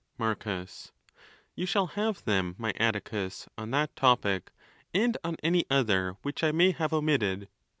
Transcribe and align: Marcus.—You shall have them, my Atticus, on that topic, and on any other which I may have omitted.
Marcus.—You 0.17 1.67
shall 1.67 1.85
have 1.85 2.25
them, 2.25 2.55
my 2.57 2.73
Atticus, 2.77 3.47
on 3.55 3.69
that 3.69 3.95
topic, 3.95 4.49
and 4.95 5.15
on 5.23 5.37
any 5.43 5.63
other 5.69 6.17
which 6.23 6.43
I 6.43 6.51
may 6.51 6.71
have 6.71 6.91
omitted. 6.91 7.47